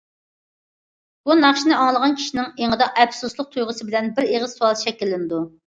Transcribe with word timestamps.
بۇ 1.29 1.35
ناخشىنى 1.43 1.77
ئاڭلىغان 1.81 2.17
كىشىنىڭ 2.23 2.49
ئېڭىدا 2.51 2.91
ئەپسۇسلۇق 3.05 3.55
تۇيغۇسى 3.55 3.93
بىلەن 3.93 4.13
بىر 4.19 4.31
ئېغىر 4.35 4.55
سوئال 4.59 4.85
شەكىللىنىدۇ. 4.87 5.49